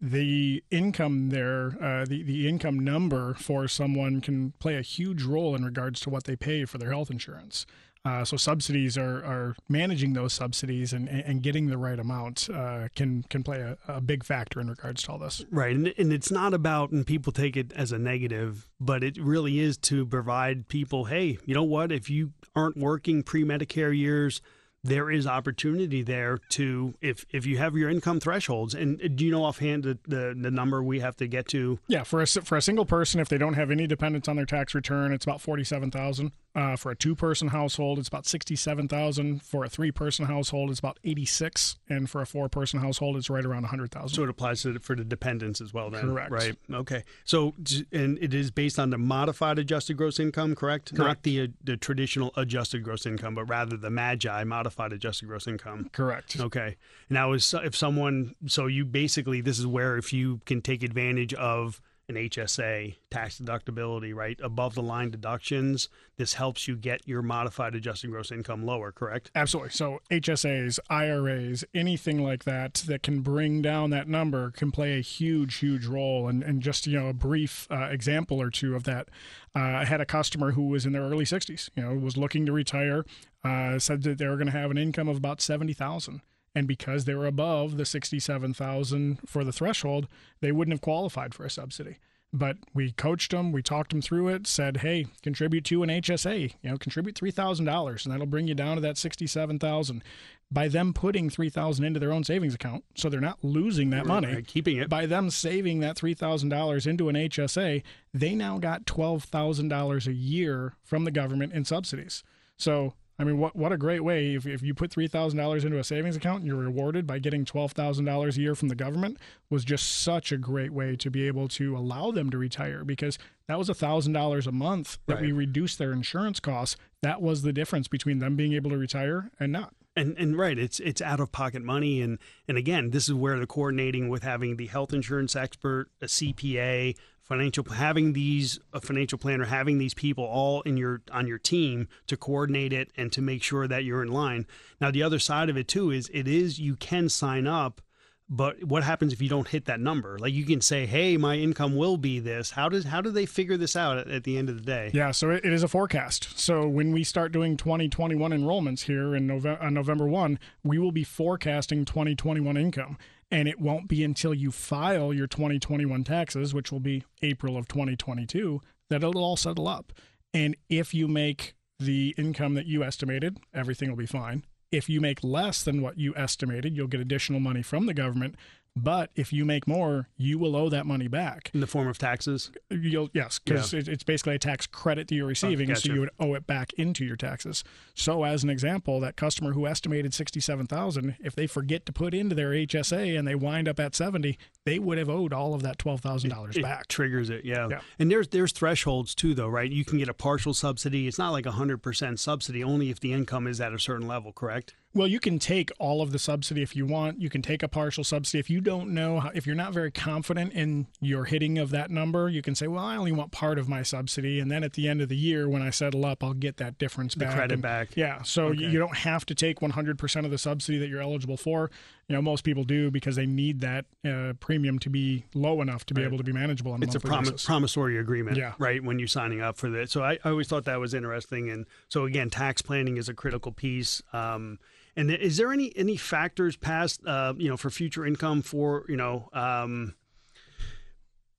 [0.00, 5.54] the income there, uh, the the income number for someone can play a huge role
[5.54, 7.66] in regards to what they pay for their health insurance.
[8.04, 12.88] Uh, so subsidies are, are managing those subsidies and, and getting the right amount uh,
[12.94, 15.44] can can play a, a, big factor in regards to all this.
[15.50, 19.18] Right, and, and it's not about and people take it as a negative, but it
[19.18, 21.06] really is to provide people.
[21.06, 21.92] Hey, you know what?
[21.92, 24.40] If you aren't working pre Medicare years,
[24.84, 29.30] there is opportunity there to if if you have your income thresholds and do you
[29.30, 32.56] know offhand the, the, the number we have to get to yeah for a for
[32.56, 35.40] a single person if they don't have any dependents on their tax return it's about
[35.40, 40.70] 47,000 uh, for a two person household it's about 67,000 for a three person household
[40.70, 44.28] it's about 86 and for a four person household it's right around 100,000 so it
[44.28, 47.54] applies to, for the dependents as well then correct right okay so
[47.92, 50.98] and it is based on the modified adjusted gross income correct, correct.
[50.98, 55.26] not the uh, the traditional adjusted gross income but rather the magi modified modified adjusted
[55.26, 55.88] gross income.
[55.92, 56.38] Correct.
[56.38, 56.76] Okay.
[57.10, 61.34] Now, is if someone, so you basically, this is where if you can take advantage
[61.34, 64.38] of an HSA tax deductibility, right?
[64.42, 69.30] Above the line deductions, this helps you get your modified adjusted gross income lower, correct?
[69.34, 69.70] Absolutely.
[69.70, 75.02] So HSAs, IRAs, anything like that that can bring down that number can play a
[75.02, 76.28] huge, huge role.
[76.28, 79.08] And, and just, you know, a brief uh, example or two of that.
[79.54, 82.46] Uh, I had a customer who was in their early 60s, you know, was looking
[82.46, 83.04] to retire,
[83.44, 86.22] uh, said that they were going to have an income of about 70,000
[86.54, 90.08] and because they were above the 67,000 for the threshold,
[90.40, 91.98] they wouldn't have qualified for a subsidy.
[92.32, 96.54] But we coached them, we talked them through it, said, "Hey, contribute to an HSA.
[96.62, 100.04] You know, contribute three thousand dollars, and that'll bring you down to that sixty-seven thousand.
[100.50, 104.04] By them putting three thousand into their own savings account, so they're not losing that
[104.04, 104.90] money, right, keeping it.
[104.90, 107.82] By them saving that three thousand dollars into an HSA,
[108.12, 112.22] they now got twelve thousand dollars a year from the government in subsidies.
[112.58, 115.64] So I mean, what what a great way if, if you put three thousand dollars
[115.64, 118.68] into a savings account and you're rewarded by getting twelve thousand dollars a year from
[118.68, 119.18] the government
[119.50, 123.18] was just such a great way to be able to allow them to retire because
[123.48, 125.24] that was a thousand dollars a month that right.
[125.24, 126.76] we reduced their insurance costs.
[127.02, 129.74] That was the difference between them being able to retire and not.
[129.96, 133.36] And and right, it's it's out of pocket money, and and again, this is where
[133.40, 136.94] the coordinating with having the health insurance expert, a CPA,
[137.28, 141.86] financial having these a financial planner having these people all in your on your team
[142.06, 144.46] to coordinate it and to make sure that you're in line.
[144.80, 147.82] Now the other side of it too is it is you can sign up
[148.30, 150.18] but what happens if you don't hit that number?
[150.18, 152.50] Like you can say hey my income will be this.
[152.50, 154.90] How does how do they figure this out at, at the end of the day?
[154.94, 156.38] Yeah so it, it is a forecast.
[156.38, 160.78] So when we start doing 2021 enrollments here in november on uh, november 1 we
[160.78, 162.96] will be forecasting 2021 income
[163.30, 167.68] and it won't be until you file your 2021 taxes, which will be April of
[167.68, 168.60] 2022,
[168.90, 169.92] that it'll all settle up.
[170.32, 174.44] And if you make the income that you estimated, everything will be fine.
[174.70, 178.34] If you make less than what you estimated, you'll get additional money from the government.
[178.82, 181.98] But if you make more, you will owe that money back in the form of
[181.98, 182.50] taxes.
[182.70, 183.82] You'll yes, because yeah.
[183.86, 185.88] it's basically a tax credit that you're receiving, oh, gotcha.
[185.88, 187.64] so you would owe it back into your taxes.
[187.94, 192.14] So, as an example, that customer who estimated sixty-seven thousand, if they forget to put
[192.14, 194.38] into their HSA and they wind up at seventy,
[194.68, 196.82] they would have owed all of that twelve thousand dollars back.
[196.82, 197.68] It Triggers it, yeah.
[197.68, 197.80] yeah.
[197.98, 199.70] And there's there's thresholds too, though, right?
[199.70, 201.08] You can get a partial subsidy.
[201.08, 204.06] It's not like a hundred percent subsidy, only if the income is at a certain
[204.06, 204.74] level, correct?
[204.94, 207.20] Well, you can take all of the subsidy if you want.
[207.20, 209.90] You can take a partial subsidy if you don't know how, if you're not very
[209.90, 212.28] confident in your hitting of that number.
[212.28, 214.88] You can say, "Well, I only want part of my subsidy," and then at the
[214.88, 217.34] end of the year, when I settle up, I'll get that difference the back.
[217.34, 217.96] credit and, back.
[217.96, 218.22] Yeah.
[218.22, 218.64] So okay.
[218.64, 221.70] you don't have to take 100% of the subsidy that you're eligible for.
[222.08, 225.84] You know, most people do because they need that uh, premium to be low enough
[225.86, 226.08] to be right.
[226.08, 226.72] able to be manageable.
[226.72, 228.54] On a it's a prom- promissory agreement, yeah.
[228.58, 228.82] right?
[228.82, 229.90] When you're signing up for that.
[229.90, 231.50] So I, I always thought that was interesting.
[231.50, 234.02] And so again, tax planning is a critical piece.
[234.14, 234.58] Um,
[234.96, 238.96] And is there any any factors past uh, you know for future income for you
[238.96, 239.94] know um,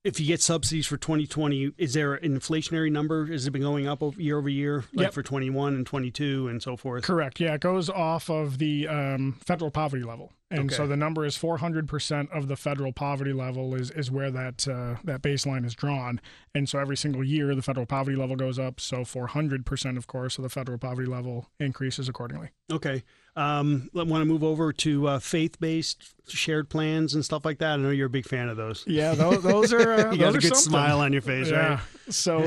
[0.02, 3.26] if you get subsidies for 2020, is there an inflationary number?
[3.26, 5.12] Has it been going up over, year over year, like Yep.
[5.14, 7.04] for 21 and 22 and so forth?
[7.04, 7.38] Correct.
[7.38, 11.36] Yeah, it goes off of the um, federal poverty level, and so the number is
[11.36, 15.74] 400 percent of the federal poverty level is is where that uh, that baseline is
[15.74, 16.20] drawn.
[16.54, 18.80] And so every single year, the federal poverty level goes up.
[18.80, 22.48] So 400 percent, of course, of the federal poverty level increases accordingly.
[22.72, 23.02] Okay.
[23.36, 27.74] Um, I want to move over to uh, faith-based shared plans and stuff like that.
[27.74, 28.82] I know you're a big fan of those.
[28.88, 30.56] Yeah, those, those are uh, You got a good something.
[30.56, 31.68] smile on your face, Yeah.
[31.68, 31.80] right?
[32.08, 32.42] So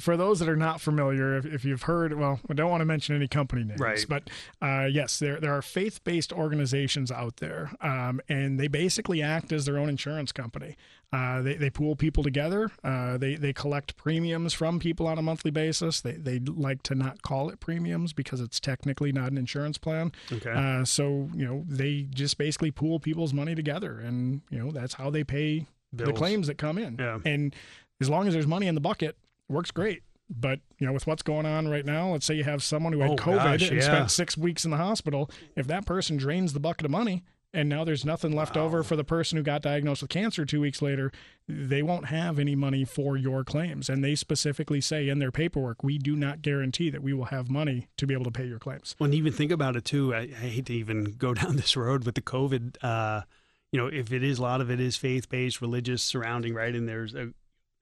[0.00, 2.86] for those that are not familiar, if, if you've heard, well, I don't want to
[2.86, 4.04] mention any company names, Right.
[4.08, 4.30] but
[4.62, 9.52] uh, yes, there there are faith based organizations out there, um, and they basically act
[9.52, 10.76] as their own insurance company.
[11.12, 12.70] Uh, they, they pool people together.
[12.82, 16.00] Uh, they they collect premiums from people on a monthly basis.
[16.00, 20.12] They they like to not call it premiums because it's technically not an insurance plan.
[20.32, 20.50] Okay.
[20.50, 24.94] Uh, so you know they just basically pool people's money together, and you know that's
[24.94, 26.96] how they pay the claims that come in.
[26.98, 27.18] Yeah.
[27.26, 27.54] And
[28.00, 29.16] as long as there's money in the bucket,
[29.48, 30.02] works great.
[30.34, 33.00] But you know, with what's going on right now, let's say you have someone who
[33.00, 33.82] had Oh, COVID gosh, and yeah.
[33.82, 35.30] spent six weeks in the hospital.
[35.56, 37.22] If that person drains the bucket of money,
[37.54, 40.58] and now there's nothing left over for the person who got diagnosed with cancer two
[40.62, 41.12] weeks later,
[41.46, 43.90] they won't have any money for your claims.
[43.90, 47.50] And they specifically say in their paperwork, we do not guarantee that we will have
[47.50, 48.94] money to be able to pay your claims.
[48.96, 51.76] When you even think about it too, I, I hate to even go down this
[51.76, 52.76] road with the COVID.
[52.82, 53.20] Uh,
[53.70, 56.74] you know, if it is a lot of it is faith based, religious surrounding, right?
[56.74, 57.34] And there's a,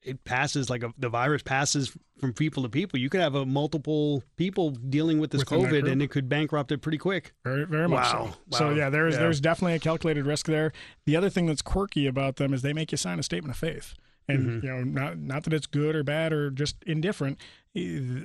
[0.03, 2.99] it passes like a, the virus passes from people to people.
[2.99, 6.73] You could have a multiple people dealing with this Within COVID, and it could bankrupt
[6.73, 7.33] it pretty quick.
[7.45, 8.35] Very, very much Wow.
[8.51, 8.57] so.
[8.59, 8.75] So Wow.
[8.75, 9.21] yeah, there's Yeah.
[9.21, 10.73] there's definitely a calculated risk there.
[11.07, 13.59] The other thing that's quirky about them is they make you sign a statement of
[13.59, 13.95] faith,
[14.29, 14.67] and Mm-hmm.
[14.67, 17.39] you know, not not that it's good or bad or just indifferent.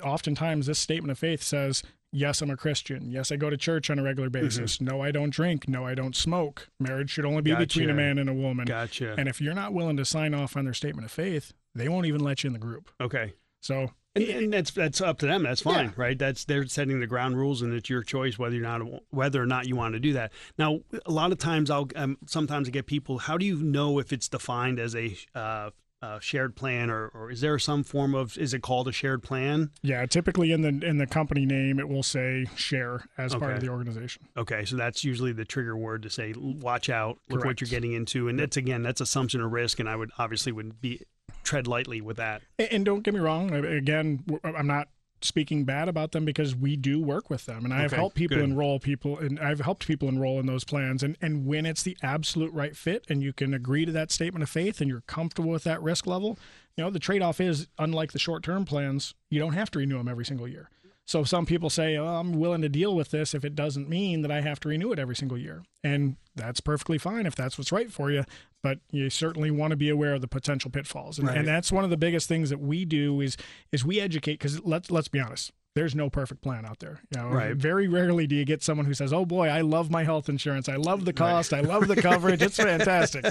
[0.03, 3.11] Oftentimes, this statement of faith says, "Yes, I'm a Christian.
[3.11, 4.45] Yes, I go to church on a regular Mm-hmm.
[4.45, 4.81] basis.
[4.81, 5.67] No, I don't drink.
[5.67, 6.69] No, I don't smoke.
[6.79, 9.15] Marriage should only be between a man and a woman." Gotcha.
[9.17, 12.05] And if you're not willing to sign off on their statement of faith, they won't
[12.05, 12.89] even let you in the group.
[13.01, 13.33] okay.
[13.61, 15.43] So And, and that's that's up to them.
[15.43, 15.91] That's fine, Yeah.
[15.97, 16.17] right?
[16.19, 19.45] That's they're setting the ground rules, and it's your choice whether you're not whether or
[19.47, 20.31] not you want to do that.
[20.57, 23.17] Now, a lot of times I'll um, sometimes I get people.
[23.17, 27.31] How do you know if it's defined as a uh, uh, shared plan, or, or
[27.31, 29.71] is there some form of is it called a shared plan?
[29.81, 33.61] yeah, typically in the in the company name, it will say share as part of
[33.61, 34.27] the organization.
[34.37, 37.93] Okay, so that's usually the trigger word to say, watch out, look what you're getting
[37.93, 41.01] into, and that's again that's assumption of risk, and I would obviously would be
[41.45, 42.41] tread lightly with that.
[42.59, 43.51] And- don't get me wrong.
[43.53, 44.89] Again, I'm not
[45.21, 48.37] speaking bad about them because we do work with them, and I've Okay, helped people
[48.37, 48.43] good.
[48.43, 51.01] enroll people, and I've helped people enroll in those plans.
[51.01, 54.43] And and when it's the absolute right fit, and you can agree to that statement
[54.43, 56.37] of faith, and you're comfortable with that risk level,
[56.77, 59.79] you know the trade off is unlike the short term plans, you don't have to
[59.79, 60.69] renew them every single year.
[61.07, 64.21] So some people say, oh, I'm willing to deal with this if it doesn't mean
[64.23, 65.63] that I have to renew it every single year.
[65.83, 68.23] And that's perfectly fine if that's what's right for you.
[68.63, 71.19] But you certainly want to be aware of the potential pitfalls.
[71.19, 71.37] And, Right.
[71.37, 73.37] and that's one of the biggest things that we do is
[73.71, 75.51] is we educate because let's let's be honest.
[75.75, 77.01] There's no perfect plan out there.
[77.13, 77.53] You know, Right.
[77.53, 80.69] Very rarely do you get someone who says, "Oh boy, I love my health insurance.
[80.69, 81.53] I love the cost.
[81.53, 82.41] I love the coverage.
[82.41, 83.25] It's fantastic."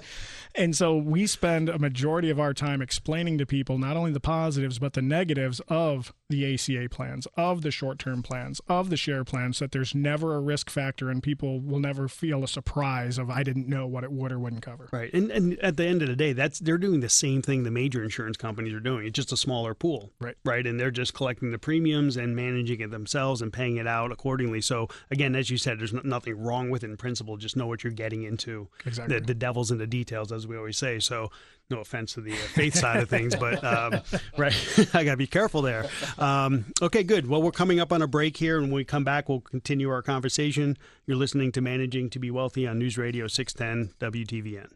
[0.54, 4.20] And so we spend a majority of our time explaining to people not only the
[4.20, 9.24] positives but the negatives of the ACA plans, of the short-term plans, of the share
[9.24, 13.30] plans, that there's never a risk factor and people will never feel a surprise of
[13.30, 14.88] I didn't know what it would or wouldn't cover.
[14.92, 17.62] Right, and and at the end of the day, that's they're doing the same thing
[17.62, 19.06] the major insurance companies are doing.
[19.06, 20.36] It's just a smaller pool, Right.
[20.44, 24.10] Right, and they're just collecting the premiums and managing it themselves and paying it out
[24.10, 24.60] accordingly.
[24.60, 27.36] So again, as you said, there's nothing wrong with it in principle.
[27.36, 28.68] Just know what you're getting into.
[28.86, 29.18] Exactly.
[29.18, 30.98] The, the devil's in the details, as we always say.
[31.00, 31.30] So
[31.70, 34.00] no offense to the uh, faith side of things, but um,
[34.38, 34.54] right,
[34.94, 35.86] I got to be careful there.
[36.18, 37.26] Um, okay, good.
[37.26, 39.90] Well, we're coming up on a break here, and when we come back, we'll continue
[39.90, 40.76] our conversation.
[41.06, 44.70] You're listening to Managing to Be Wealthy on News Radio 610 WTVN.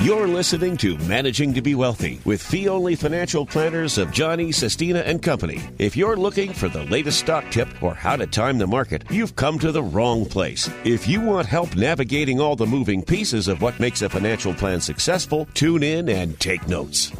[0.00, 5.00] You're listening to Managing to Be Wealthy with fee only financial planners of Johnny, Sestina,
[5.00, 5.60] and Company.
[5.78, 9.34] If you're looking for the latest stock tip or how to time the market, you've
[9.34, 10.70] come to the wrong place.
[10.84, 14.80] If you want help navigating all the moving pieces of what makes a financial plan
[14.80, 17.10] successful, tune in and take notes.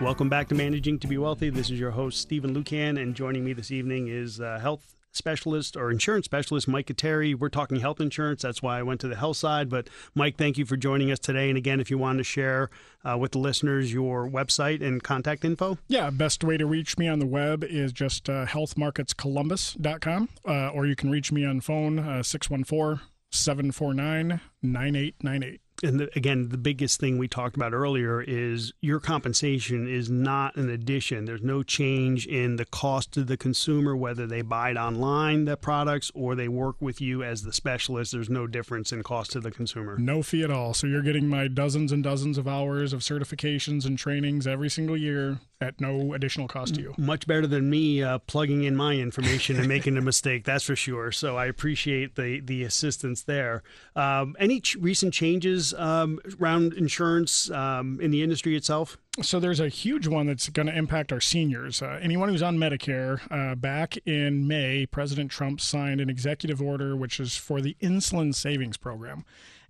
[0.00, 1.50] Welcome back to Managing to Be Wealthy.
[1.50, 5.76] This is your host, Stephen Lucan, and joining me this evening is uh, health specialist
[5.76, 7.38] or insurance specialist Mike Kateri.
[7.38, 8.42] We're talking health insurance.
[8.42, 9.68] That's why I went to the health side.
[9.68, 11.48] But Mike, thank you for joining us today.
[11.48, 12.70] And again, if you want to share
[13.04, 15.78] uh, with the listeners your website and contact info.
[15.88, 20.86] Yeah, best way to reach me on the web is just uh, healthmarketscolumbus.com, uh, or
[20.86, 25.60] you can reach me on phone, uh, 614 749 9898.
[25.84, 30.56] And the, again, the biggest thing we talked about earlier is your compensation is not
[30.56, 31.24] an addition.
[31.24, 35.56] There's no change in the cost to the consumer, whether they buy it online, the
[35.56, 38.12] products, or they work with you as the specialist.
[38.12, 39.98] There's no difference in cost to the consumer.
[39.98, 40.74] No fee at all.
[40.74, 44.96] So you're getting my dozens and dozens of hours of certifications and trainings every single
[44.96, 46.94] year at no additional cost to you.
[46.98, 50.76] Much better than me uh, plugging in my information and making a mistake, that's for
[50.76, 51.12] sure.
[51.12, 53.62] So I appreciate the the assistance there.
[53.96, 58.96] Um, any ch- recent changes um, around insurance um, in the industry itself?
[59.22, 61.82] So there's a huge one that's going to impact our seniors.
[61.82, 66.96] Uh, anyone who's on Medicare, uh, back in May, President Trump signed an executive order
[66.96, 69.24] which is for the insulin savings program.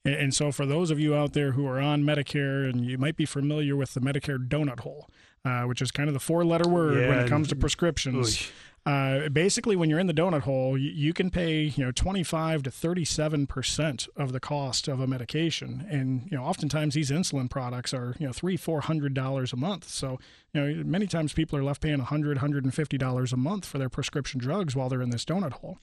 [0.05, 2.97] And, and so for those of you out there who are on Medicare and you
[2.99, 5.09] might be familiar with the Medicare donut hole,
[5.45, 8.51] uh, which is kind of the four letter word when it comes to prescriptions.
[8.87, 12.65] Uh, basically, when you're in the donut hole, you, you can pay you know 25
[12.65, 17.49] to 37 percent of the cost of a medication, and you know oftentimes these insulin
[17.49, 19.89] products are you know three four hundred dollars a month.
[19.89, 20.19] So
[20.53, 23.89] you know many times people are left paying 100 150 dollars a month for their
[23.89, 25.79] prescription drugs while they're in this donut hole.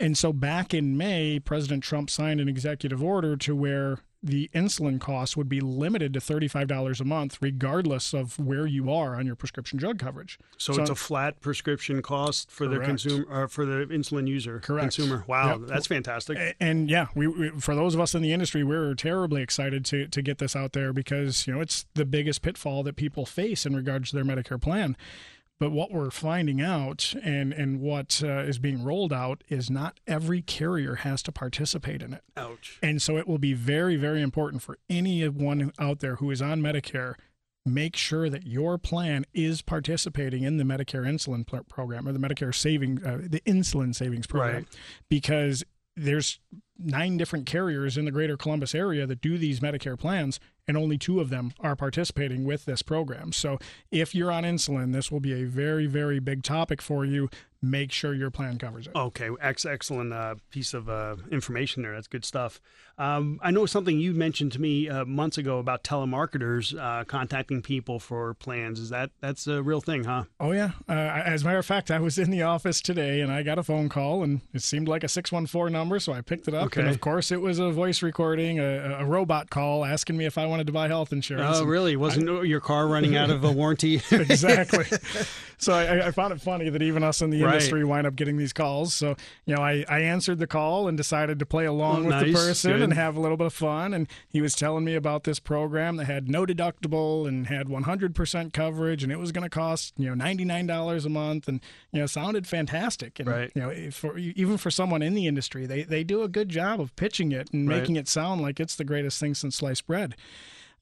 [0.00, 5.00] And so back in May, President Trump signed an executive order to where the insulin
[5.00, 9.36] cost would be limited to $35 a month, regardless of where you are on your
[9.36, 10.38] prescription drug coverage.
[10.56, 14.58] So, it's a flat prescription cost for the consumer or uh, for the insulin user.
[14.60, 14.96] Correct.
[14.96, 15.24] Consumer.
[15.28, 15.68] Wow, Yep.
[15.68, 16.36] that's fantastic.
[16.36, 19.84] A- and yeah, we, we for those of us in the industry, we're terribly excited
[19.86, 23.24] to to get this out there because you know it's the biggest pitfall that people
[23.24, 24.96] face in regards to their Medicare plan.
[25.60, 29.98] But what we're finding out and and what uh, is being rolled out is not
[30.06, 32.22] every carrier has to participate in it.
[32.36, 32.78] Ouch.
[32.82, 36.60] And so it will be very, very important for anyone out there who is on
[36.60, 37.14] Medicare.
[37.66, 42.54] Make sure that your plan is participating in the Medicare insulin program or the Medicare
[42.54, 44.66] saving, uh, the insulin savings program, Right.
[45.10, 45.64] because
[45.96, 46.38] there's
[46.78, 50.98] nine different carriers in the greater Columbus area that do these Medicare plans, and only
[50.98, 53.32] two of them are participating with this program.
[53.32, 53.58] So
[53.90, 57.30] if you're on insulin, this will be a very, very big topic for you.
[57.60, 58.94] Make sure your plan covers it.
[58.94, 61.94] Okay, ex- excellent uh, piece of uh, information there.
[61.94, 62.60] That's good stuff.
[62.98, 67.62] Um, I know something you mentioned to me uh, months ago about telemarketers uh, contacting
[67.62, 68.80] people for plans.
[68.80, 70.24] Is that that's a real thing, huh?
[70.40, 70.72] Oh yeah.
[70.88, 73.58] Uh, as a matter of fact, I was in the office today and I got
[73.58, 76.48] a phone call and it seemed like a six one four number, so I picked
[76.48, 76.76] it up.
[76.76, 80.36] And of course, it was a voice recording, a, a robot call asking me if
[80.36, 81.58] I wanted to buy health insurance.
[81.58, 81.94] Oh, really?
[81.96, 83.96] Wasn't your car running out of a warranty?
[84.10, 84.86] exactly.
[85.58, 87.47] so I, I found it funny that even us in the.
[87.48, 88.94] Industry wind up getting these calls.
[88.94, 92.26] So you know, I, I answered the call and decided to play along Oh, with
[92.26, 92.82] the person Good.
[92.82, 93.94] and have a little bit of fun.
[93.94, 98.52] And he was telling me about this program that had no deductible and had 100%
[98.52, 101.60] coverage, and it was going to cost you know $99 a month, and
[101.92, 103.18] you know sounded fantastic.
[103.20, 103.52] And Right.
[103.54, 106.80] you know, for even for someone in the industry, they they do a good job
[106.80, 107.78] of pitching it and Right.
[107.80, 110.14] making it sound like it's the greatest thing since sliced bread.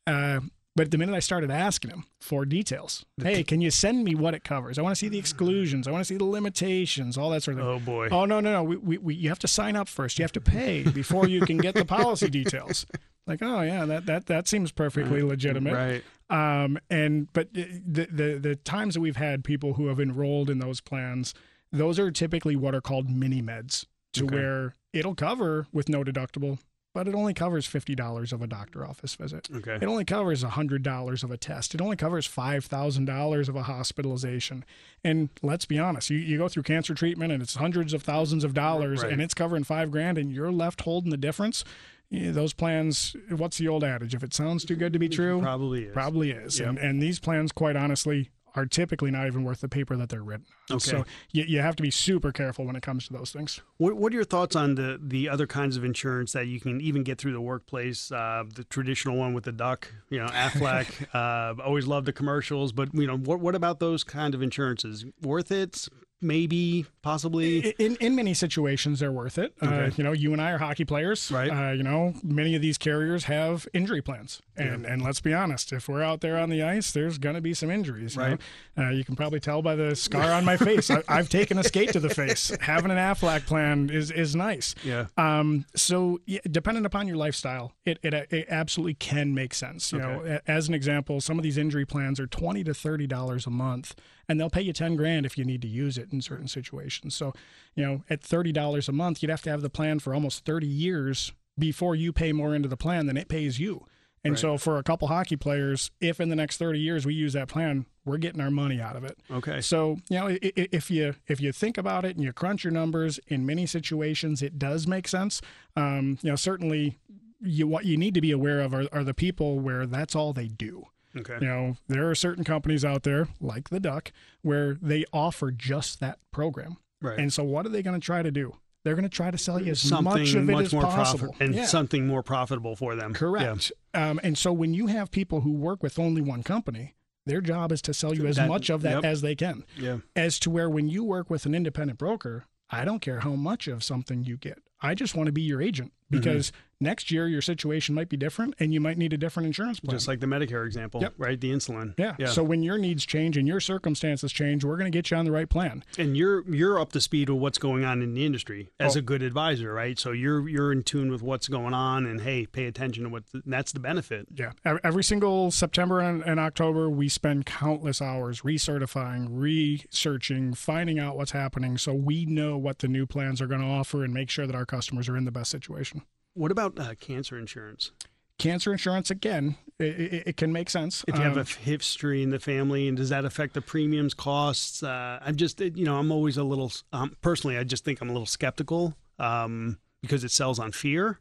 [0.07, 0.41] Uh,
[0.77, 4.35] but the minute I started asking him for details, hey, can you send me what
[4.35, 4.79] it covers?
[4.79, 5.89] I want to see the exclusions.
[5.89, 7.73] I want to see the limitations, all that sort of thing.
[7.75, 8.09] Oh, boy.
[8.11, 8.63] Oh no, no, no.
[8.63, 10.19] We, we, we, you have to sign up first.
[10.19, 12.87] You have to pay before you can get the policy details.
[13.27, 15.75] Like, oh yeah, that that that seems perfectly legitimate.
[15.75, 16.05] right.
[16.31, 20.59] Um, and but the, the the times that we've had people who have enrolled in
[20.61, 21.35] those plans,
[21.73, 24.35] those are typically what are called mini meds, to Okay.
[24.37, 26.59] where it'll cover with no deductible,
[26.97, 29.51] but it only covers fifty dollars of a doctor office visit.
[29.55, 29.75] Okay.
[29.75, 31.75] It only covers hundred dollars of a test.
[31.75, 34.65] It only covers five thousand dollars of a hospitalization.
[35.05, 38.45] And let's be honest, you, you go through cancer treatment and it's hundreds of thousands
[38.45, 39.13] of dollars, Right.
[39.13, 41.65] and it's covering five grand, and you're left holding the difference.
[42.11, 43.15] Those plans.
[43.29, 44.15] What's the old adage?
[44.15, 45.93] If it sounds too good to be true, Probably is.
[45.93, 46.59] Probably is.
[46.61, 46.69] Yep.
[46.71, 50.23] And, and these plans, quite honestly, are typically not even worth the paper that they're
[50.23, 50.47] written.
[50.71, 50.77] on.
[50.77, 50.91] Okay.
[50.91, 53.61] So you, you have to be super careful when it comes to those things.
[53.77, 56.81] What, what are your thoughts on the the other kinds of insurance that you can
[56.81, 58.11] even get through the workplace?
[58.11, 61.07] Uh, the traditional one with the duck, you know, Aflac.
[61.15, 65.05] uh, always love the commercials, but you know, what what about those kind of insurances?
[65.23, 65.89] Worth it?
[66.27, 67.71] Maybe, possibly.
[67.79, 69.55] In in many situations, they're worth it.
[69.63, 71.31] Uh, you know, you and I are hockey players.
[71.31, 71.49] Right.
[71.51, 75.73] Uh, you know, many of these carriers have injury plans, and and let's be honest,
[75.73, 78.17] if we're out there on the ice, there's going to be some injuries.
[78.17, 78.39] you Right.
[78.77, 78.87] know?
[78.87, 80.91] Uh, you can probably tell by the scar on my face.
[80.91, 82.53] I, I've taken a skate to the face.
[82.61, 84.75] Having an Aflac plan is is nice.
[84.85, 85.07] Yeah.
[85.17, 89.93] Um, so yeah, dependent upon your lifestyle, it, it, it absolutely can make sense.
[89.93, 93.47] You know, as an example, some of these injury plans are twenty to thirty dollars
[93.47, 93.95] a month,
[94.29, 97.15] and they'll pay you ten grand if you need to use it in certain situations.
[97.15, 97.33] So,
[97.75, 100.45] you know, at thirty dollars a month, you'd have to have the plan for almost
[100.45, 103.87] thirty years before you pay more into the plan than it pays you.
[104.25, 107.33] And so, for a couple hockey players, if in the next thirty years we use
[107.35, 109.19] that plan, we're getting our money out of it.
[109.31, 109.61] Okay.
[109.61, 113.21] So you know, if you if you think about it and you crunch your numbers,
[113.29, 115.41] in many situations it does make sense.
[115.77, 116.99] Um, you know, certainly
[117.41, 120.33] you what you need to be aware of are, are the people where that's all
[120.33, 120.87] they do.
[121.17, 121.39] Okay.
[121.41, 124.13] You know, there are certain companies out there like the Duck
[124.43, 126.77] where they offer just that program.
[127.03, 127.19] Right.
[127.19, 128.57] And so, what are they going to try to do?
[128.85, 130.83] They're going to try to sell you as something much of it much as more
[130.83, 131.65] possible, profit and Yeah.
[131.67, 133.15] something more profitable for them.
[133.15, 133.73] Correct.
[133.95, 136.95] Um, and so, when you have people who work with only one company,
[137.27, 139.05] their job is to sell you as That- much of that yep.
[139.05, 139.65] as they can.
[139.77, 139.99] Yeah.
[140.15, 143.67] As to where when you work with an independent broker, I don't care how much
[143.69, 144.59] of something you get.
[144.81, 146.21] I just want to be your agent Mm-hmm.
[146.21, 149.81] because next year your situation might be different and you might need a different insurance
[149.81, 149.97] plan.
[149.97, 151.15] Just like the Medicare example, Yep.
[151.17, 151.41] right?
[151.41, 151.95] The insulin.
[151.99, 152.15] yeah.
[152.27, 155.25] So when your needs change and your circumstances change, we're going to get you on
[155.25, 155.83] the right plan.
[155.99, 158.99] and you're you're up to speed with what's going on in the industry as Oh.
[158.99, 159.99] a good advisor, right?
[159.99, 163.25] So you're you're in tune with what's going on, and hey, pay attention to what
[163.47, 164.29] that's the benefit.
[164.35, 164.53] Yeah.
[164.85, 171.33] Every single September and, and October, we spend countless hours recertifying, researching, finding out what's
[171.33, 174.47] happening so we know what the new plans are going to offer and make sure
[174.47, 175.96] that our customers are in the best situation.
[176.37, 177.93] What about uh, cancer insurance?
[178.39, 181.03] Cancer insurance, again, it, it, it can make sense.
[181.09, 183.63] If you have Um, a f- history in the family, and does that affect the
[183.63, 184.83] premiums, costs?
[184.83, 188.11] Uh, I'm just, you know, I'm always a little, um, personally, I just think I'm
[188.11, 191.19] a little skeptical um, because it sells on fear.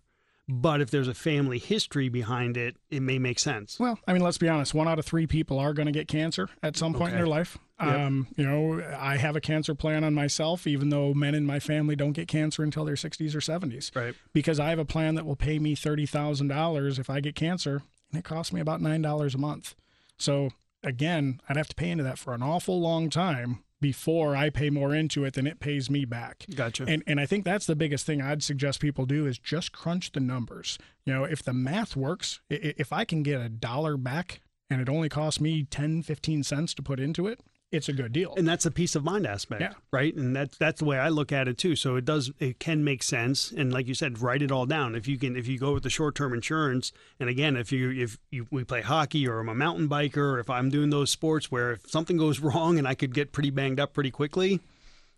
[0.47, 3.79] But if there's a family history behind it, it may make sense.
[3.79, 4.75] Well, I mean, let's be honest.
[4.75, 7.27] One out of three people are going to get cancer at some point in their
[7.27, 7.57] life.
[7.79, 7.89] Yep.
[7.89, 11.59] Um, you know, I have a cancer plan on myself, even though men in my
[11.59, 13.93] family don't get cancer until their 60s or 70s.
[13.95, 14.15] Right.
[14.33, 17.81] Because I have a plan that will pay me $30,000 if I get cancer,
[18.11, 19.75] and it costs me about $9 a month.
[20.17, 20.51] So,
[20.83, 24.69] again, I'd have to pay into that for an awful long time before I pay
[24.69, 26.45] more into it than it pays me back.
[26.55, 26.85] Gotcha.
[26.87, 30.11] And and I think that's the biggest thing I'd suggest people do is just crunch
[30.11, 30.77] the numbers.
[31.05, 34.89] You know, if the math works, if I can get a dollar back and it
[34.89, 37.41] only costs me 10, 15 cents to put into it,
[37.71, 38.33] it's a good deal.
[38.37, 39.73] and that's a peace of mind aspect Yeah.
[39.91, 40.15] right?
[40.15, 41.75] And that's that's the way i look at it too.
[41.75, 43.51] So it does it can make sense.
[43.51, 44.95] And like you said write it all down.
[44.95, 48.17] If you can if you go with the short-term insurance and again if you if
[48.31, 51.51] you we play hockey or i'm a mountain biker or if i'm doing those sports
[51.51, 54.59] where if something goes wrong and i could get pretty banged up pretty quickly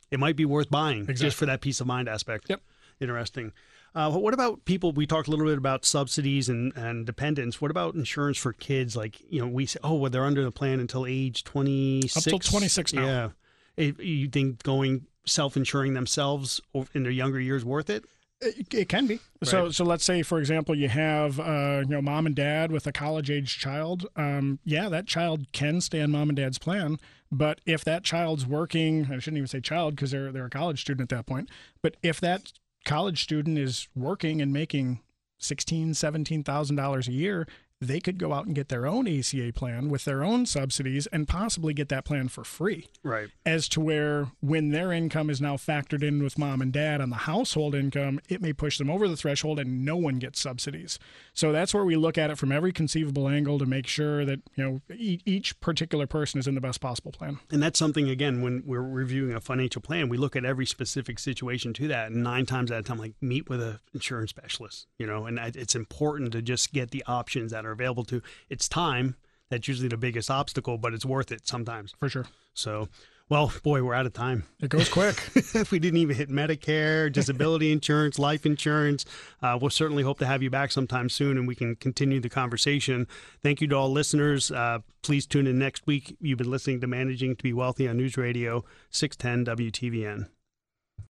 [0.09, 2.45] it might be worth buying just for that peace of mind aspect.
[2.49, 2.61] Yep.
[3.01, 3.51] interesting
[3.95, 4.91] uh, what about people?
[4.91, 7.61] We talked a little bit about subsidies and, and dependents.
[7.61, 8.95] What about insurance for kids?
[8.95, 12.17] Like, you know, we say, oh, well, they're under the plan until age 26.
[12.17, 13.05] Up till 26 now.
[13.05, 13.29] Yeah.
[13.75, 16.61] If you think going self insuring themselves
[16.93, 18.05] in their younger years worth it?
[18.39, 19.19] It, it can be.
[19.43, 22.85] So, so let's say, for example, you have, uh, you know, mom and dad with
[22.85, 24.05] a college-age child.
[24.15, 26.99] Um, yeah, that child can stay on mom and dad's plan.
[27.31, 30.81] But if that child's working, I shouldn't even say child because they're they're a college
[30.81, 31.49] student at that point.
[31.81, 32.53] But if that
[32.87, 35.01] college student is working and making
[35.37, 37.47] sixteen, seventeen thousand dollars a year,
[37.79, 41.27] they could go out and get their own ACA plan with their own subsidies and
[41.27, 43.29] possibly get that plan for free Right.
[43.45, 47.11] as to where when their income is now factored in with mom and dad on
[47.11, 50.97] the household income, it may push them over the threshold and no one gets subsidies.
[51.35, 54.39] So that's where we look at it from every conceivable angle to make sure that,
[54.55, 57.39] you know, e- each particular person is in the best possible plan.
[57.51, 61.19] And that's something, again, when we're reviewing a financial plan, we look at every specific
[61.19, 62.11] situation to that.
[62.11, 65.37] And nine times out of 10, like, meet with an insurance specialist, you know, and
[65.37, 68.21] it's important to just get the options that are available to.
[68.49, 69.15] It's time.
[69.49, 71.93] That's usually the biggest obstacle, but it's worth it sometimes.
[71.99, 72.25] For sure.
[72.53, 72.89] So,
[73.29, 74.43] well, boy, we're out of time.
[74.61, 75.15] It goes quick.
[75.35, 79.05] if we didn't even hit Medicare, disability insurance, life insurance,
[79.41, 82.29] uh, we'll certainly hope to have you back sometime soon and we can continue the
[82.29, 83.07] conversation.
[83.41, 84.51] Thank you to all listeners.
[84.51, 86.15] Uh, please tune in next week.
[86.19, 90.27] You've been listening to Managing to Be Wealthy on News Radio 610 WTVN.